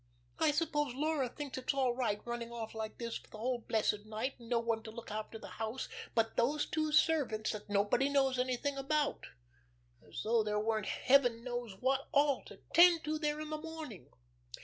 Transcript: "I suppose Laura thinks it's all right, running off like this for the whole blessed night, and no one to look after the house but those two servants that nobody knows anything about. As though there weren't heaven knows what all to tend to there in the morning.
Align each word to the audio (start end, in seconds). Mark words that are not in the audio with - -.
"I 0.39 0.49
suppose 0.49 0.95
Laura 0.95 1.29
thinks 1.29 1.59
it's 1.59 1.75
all 1.75 1.93
right, 1.95 2.19
running 2.25 2.51
off 2.51 2.73
like 2.73 2.97
this 2.97 3.17
for 3.17 3.27
the 3.29 3.37
whole 3.37 3.59
blessed 3.59 4.07
night, 4.07 4.33
and 4.39 4.49
no 4.49 4.57
one 4.57 4.81
to 4.81 4.89
look 4.89 5.11
after 5.11 5.37
the 5.37 5.47
house 5.61 5.87
but 6.15 6.37
those 6.37 6.65
two 6.65 6.91
servants 6.91 7.51
that 7.51 7.69
nobody 7.69 8.09
knows 8.09 8.39
anything 8.39 8.77
about. 8.77 9.27
As 10.03 10.23
though 10.23 10.41
there 10.41 10.57
weren't 10.59 10.87
heaven 10.87 11.43
knows 11.43 11.75
what 11.79 12.07
all 12.11 12.41
to 12.45 12.57
tend 12.73 13.03
to 13.03 13.19
there 13.19 13.39
in 13.39 13.51
the 13.51 13.59
morning. 13.61 14.09